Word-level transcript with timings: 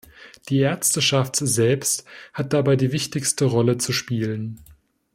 Die 0.49 0.57
Ärzteschaft 0.61 1.35
selbst 1.35 2.05
hat 2.33 2.53
dabei 2.53 2.75
die 2.75 2.91
wichtigste 2.91 3.45
Rolle 3.45 3.77
zu 3.77 3.91
spielen. 3.93 4.59